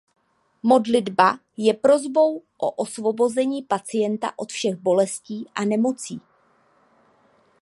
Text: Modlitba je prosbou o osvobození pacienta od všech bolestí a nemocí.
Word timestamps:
Modlitba 0.63 1.39
je 1.57 1.73
prosbou 1.73 2.43
o 2.57 2.71
osvobození 2.71 3.61
pacienta 3.61 4.33
od 4.39 4.51
všech 4.51 4.75
bolestí 4.75 5.47
a 5.55 5.65
nemocí. 5.65 6.21